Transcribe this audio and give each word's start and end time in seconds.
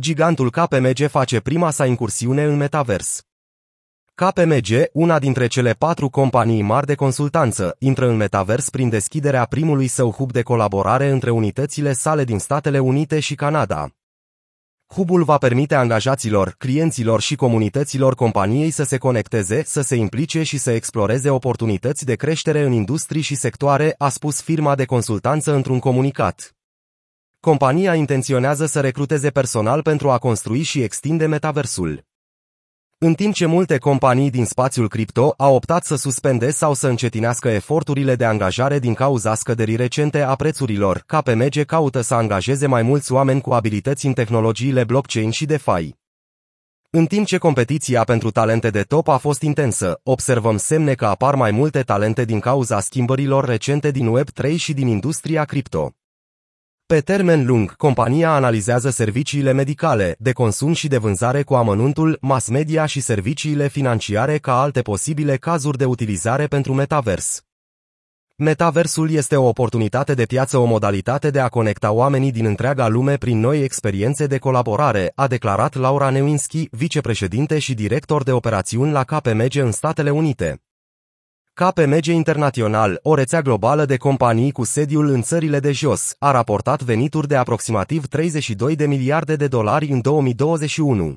gigantul 0.00 0.50
KPMG 0.50 1.08
face 1.08 1.40
prima 1.40 1.70
sa 1.70 1.86
incursiune 1.86 2.44
în 2.44 2.56
metavers. 2.56 3.22
KPMG, 4.14 4.88
una 4.92 5.18
dintre 5.18 5.46
cele 5.46 5.72
patru 5.72 6.08
companii 6.08 6.62
mari 6.62 6.86
de 6.86 6.94
consultanță, 6.94 7.76
intră 7.78 8.08
în 8.08 8.16
metavers 8.16 8.70
prin 8.70 8.88
deschiderea 8.88 9.44
primului 9.44 9.86
său 9.86 10.10
hub 10.10 10.32
de 10.32 10.42
colaborare 10.42 11.10
între 11.10 11.30
unitățile 11.30 11.92
sale 11.92 12.24
din 12.24 12.38
Statele 12.38 12.78
Unite 12.78 13.20
și 13.20 13.34
Canada. 13.34 13.90
Hubul 14.86 15.24
va 15.24 15.38
permite 15.38 15.74
angajaților, 15.74 16.54
clienților 16.58 17.20
și 17.20 17.36
comunităților 17.36 18.14
companiei 18.14 18.70
să 18.70 18.82
se 18.82 18.98
conecteze, 18.98 19.62
să 19.64 19.80
se 19.80 19.94
implice 19.94 20.42
și 20.42 20.58
să 20.58 20.70
exploreze 20.70 21.30
oportunități 21.30 22.04
de 22.04 22.14
creștere 22.14 22.62
în 22.62 22.72
industrii 22.72 23.22
și 23.22 23.34
sectoare, 23.34 23.94
a 23.98 24.08
spus 24.08 24.40
firma 24.42 24.74
de 24.74 24.84
consultanță 24.84 25.54
într-un 25.54 25.78
comunicat. 25.78 26.56
Compania 27.46 27.94
intenționează 27.94 28.66
să 28.66 28.80
recruteze 28.80 29.30
personal 29.30 29.82
pentru 29.82 30.10
a 30.10 30.18
construi 30.18 30.62
și 30.62 30.82
extinde 30.82 31.26
metaversul. 31.26 32.04
În 32.98 33.14
timp 33.14 33.34
ce 33.34 33.46
multe 33.46 33.78
companii 33.78 34.30
din 34.30 34.44
spațiul 34.44 34.88
cripto 34.88 35.34
au 35.36 35.54
optat 35.54 35.84
să 35.84 35.96
suspende 35.96 36.50
sau 36.50 36.74
să 36.74 36.88
încetinească 36.88 37.48
eforturile 37.48 38.14
de 38.14 38.24
angajare 38.24 38.78
din 38.78 38.94
cauza 38.94 39.34
scăderii 39.34 39.76
recente 39.76 40.20
a 40.20 40.34
prețurilor, 40.34 41.04
KPMG 41.06 41.64
caută 41.64 42.00
să 42.00 42.14
angajeze 42.14 42.66
mai 42.66 42.82
mulți 42.82 43.12
oameni 43.12 43.40
cu 43.40 43.52
abilități 43.52 44.06
în 44.06 44.12
tehnologiile 44.12 44.84
blockchain 44.84 45.30
și 45.30 45.44
DeFi. 45.44 45.94
În 46.90 47.06
timp 47.06 47.26
ce 47.26 47.38
competiția 47.38 48.04
pentru 48.04 48.30
talente 48.30 48.70
de 48.70 48.82
top 48.82 49.08
a 49.08 49.16
fost 49.16 49.42
intensă, 49.42 50.00
observăm 50.02 50.56
semne 50.56 50.94
că 50.94 51.06
apar 51.06 51.34
mai 51.34 51.50
multe 51.50 51.82
talente 51.82 52.24
din 52.24 52.40
cauza 52.40 52.80
schimbărilor 52.80 53.44
recente 53.44 53.90
din 53.90 54.18
Web3 54.18 54.56
și 54.56 54.72
din 54.72 54.86
industria 54.86 55.44
cripto. 55.44 55.94
Pe 56.88 57.00
termen 57.00 57.46
lung, 57.46 57.76
compania 57.76 58.34
analizează 58.34 58.90
serviciile 58.90 59.52
medicale, 59.52 60.16
de 60.18 60.32
consum 60.32 60.72
și 60.72 60.88
de 60.88 60.96
vânzare 60.96 61.42
cu 61.42 61.54
amănuntul, 61.54 62.18
mass 62.20 62.48
media 62.48 62.86
și 62.86 63.00
serviciile 63.00 63.68
financiare 63.68 64.38
ca 64.38 64.60
alte 64.60 64.82
posibile 64.82 65.36
cazuri 65.36 65.78
de 65.78 65.84
utilizare 65.84 66.46
pentru 66.46 66.74
metavers. 66.74 67.42
Metaversul 68.36 69.10
este 69.10 69.36
o 69.36 69.48
oportunitate 69.48 70.14
de 70.14 70.24
piață, 70.24 70.58
o 70.58 70.64
modalitate 70.64 71.30
de 71.30 71.40
a 71.40 71.48
conecta 71.48 71.92
oamenii 71.92 72.32
din 72.32 72.44
întreaga 72.44 72.88
lume 72.88 73.16
prin 73.16 73.40
noi 73.40 73.62
experiențe 73.62 74.26
de 74.26 74.38
colaborare, 74.38 75.12
a 75.14 75.26
declarat 75.26 75.74
Laura 75.74 76.10
Newinski, 76.10 76.68
vicepreședinte 76.70 77.58
și 77.58 77.74
director 77.74 78.22
de 78.22 78.32
operațiuni 78.32 78.92
la 78.92 79.04
KPMG 79.04 79.54
în 79.54 79.72
Statele 79.72 80.10
Unite. 80.10 80.65
KPMG 81.58 82.06
Internațional, 82.06 82.98
o 83.02 83.14
rețea 83.14 83.40
globală 83.40 83.84
de 83.84 83.96
companii 83.96 84.52
cu 84.52 84.64
sediul 84.64 85.08
în 85.08 85.22
țările 85.22 85.60
de 85.60 85.72
jos, 85.72 86.14
a 86.18 86.30
raportat 86.30 86.82
venituri 86.82 87.28
de 87.28 87.36
aproximativ 87.36 88.06
32 88.06 88.76
de 88.76 88.86
miliarde 88.86 89.36
de 89.36 89.46
dolari 89.46 89.88
în 89.88 90.00
2021. 90.00 91.16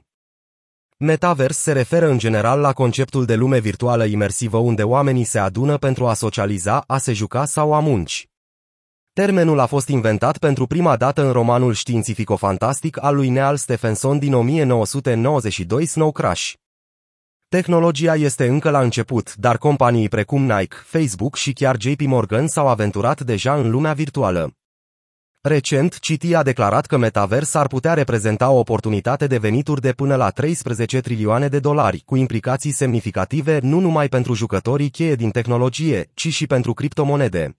Metavers 0.98 1.58
se 1.58 1.72
referă 1.72 2.08
în 2.10 2.18
general 2.18 2.60
la 2.60 2.74
conceptul 2.74 3.26
de 3.26 3.36
lume 3.36 3.60
virtuală 3.60 4.06
imersivă 4.06 4.58
unde 4.58 4.84
oamenii 4.84 5.24
se 5.24 5.40
adună 5.40 5.78
pentru 5.78 6.08
a 6.08 6.14
socializa, 6.14 6.84
a 6.88 6.98
se 6.98 7.14
juca 7.14 7.46
sau 7.46 7.74
a 7.74 7.80
munci. 7.80 8.30
Termenul 9.14 9.60
a 9.60 9.66
fost 9.66 9.88
inventat 9.88 10.38
pentru 10.38 10.68
prima 10.68 10.96
dată 10.96 11.26
în 11.26 11.32
romanul 11.32 11.74
științifico-fantastic 11.74 13.04
al 13.04 13.16
lui 13.16 13.30
Neal 13.30 13.58
Stephenson 13.58 14.20
din 14.20 14.34
1992 14.34 15.86
Snow 15.86 16.12
Crash. 16.12 16.54
Tehnologia 17.50 18.16
este 18.16 18.48
încă 18.48 18.70
la 18.70 18.80
început, 18.82 19.36
dar 19.36 19.58
companii 19.58 20.10
precum 20.10 20.42
Nike, 20.42 20.76
Facebook 20.84 21.36
și 21.36 21.54
chiar 21.54 21.76
JP 21.80 22.02
Morgan 22.02 22.48
s-au 22.48 22.68
aventurat 22.68 23.22
deja 23.22 23.56
în 23.56 23.70
lumea 23.70 23.94
virtuală. 23.94 24.54
Recent, 25.42 26.00
Citi 26.00 26.36
a 26.36 26.44
declarat 26.44 26.86
că 26.86 26.98
Metavers 26.98 27.54
ar 27.54 27.68
putea 27.68 27.94
reprezenta 27.94 28.50
o 28.50 28.58
oportunitate 28.58 29.28
de 29.28 29.38
venituri 29.38 29.82
de 29.82 29.92
până 29.92 30.16
la 30.16 30.30
13 30.30 31.00
trilioane 31.00 31.48
de 31.48 31.60
dolari, 31.60 32.02
cu 32.06 32.16
implicații 32.16 32.72
semnificative 32.72 33.60
nu 33.62 33.80
numai 33.80 34.08
pentru 34.08 34.34
jucătorii 34.34 34.90
cheie 34.90 35.16
din 35.16 35.30
tehnologie, 35.30 36.10
ci 36.14 36.28
și 36.28 36.48
pentru 36.48 36.74
criptomonede. 36.74 37.58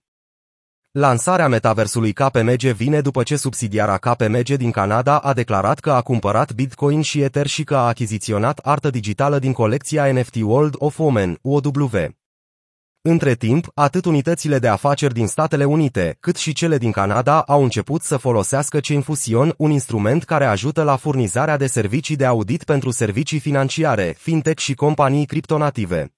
Lansarea 0.93 1.47
metaversului 1.47 2.13
KPMG 2.13 2.61
vine 2.61 3.01
după 3.01 3.23
ce 3.23 3.35
subsidiara 3.35 3.97
KPMG 3.97 4.49
din 4.49 4.71
Canada 4.71 5.17
a 5.17 5.33
declarat 5.33 5.79
că 5.79 5.91
a 5.91 6.01
cumpărat 6.01 6.53
Bitcoin 6.53 7.01
și 7.01 7.21
Ether 7.21 7.47
și 7.47 7.63
că 7.63 7.75
a 7.75 7.87
achiziționat 7.87 8.57
artă 8.57 8.89
digitală 8.89 9.39
din 9.39 9.53
colecția 9.53 10.11
NFT 10.11 10.35
World 10.41 10.75
of 10.77 10.99
Women, 10.99 11.37
OW. 11.41 11.89
Între 13.01 13.33
timp, 13.35 13.71
atât 13.73 14.05
unitățile 14.05 14.59
de 14.59 14.67
afaceri 14.67 15.13
din 15.13 15.27
Statele 15.27 15.65
Unite, 15.65 16.17
cât 16.19 16.35
și 16.35 16.53
cele 16.53 16.77
din 16.77 16.91
Canada 16.91 17.41
au 17.41 17.63
început 17.63 18.01
să 18.01 18.17
folosească 18.17 18.79
Chainfusion, 18.79 19.53
un 19.57 19.71
instrument 19.71 20.23
care 20.23 20.45
ajută 20.45 20.83
la 20.83 20.95
furnizarea 20.95 21.57
de 21.57 21.67
servicii 21.67 22.15
de 22.15 22.25
audit 22.25 22.63
pentru 22.63 22.91
servicii 22.91 23.39
financiare, 23.39 24.15
fintech 24.17 24.61
și 24.61 24.73
companii 24.73 25.25
criptonative. 25.25 26.11